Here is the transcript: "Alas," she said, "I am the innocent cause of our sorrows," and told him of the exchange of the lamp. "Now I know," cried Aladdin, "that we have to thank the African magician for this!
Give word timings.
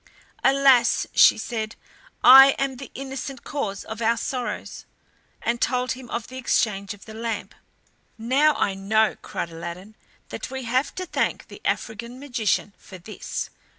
"Alas," 0.43 1.05
she 1.13 1.37
said, 1.37 1.75
"I 2.23 2.53
am 2.57 2.77
the 2.77 2.89
innocent 2.95 3.43
cause 3.43 3.83
of 3.83 4.01
our 4.01 4.17
sorrows," 4.17 4.87
and 5.43 5.61
told 5.61 5.91
him 5.91 6.09
of 6.09 6.25
the 6.27 6.37
exchange 6.39 6.95
of 6.95 7.05
the 7.05 7.13
lamp. 7.13 7.53
"Now 8.17 8.55
I 8.55 8.73
know," 8.73 9.15
cried 9.21 9.51
Aladdin, 9.51 9.93
"that 10.29 10.49
we 10.49 10.63
have 10.63 10.95
to 10.95 11.05
thank 11.05 11.49
the 11.49 11.61
African 11.63 12.19
magician 12.19 12.73
for 12.79 12.97
this! 12.97 13.51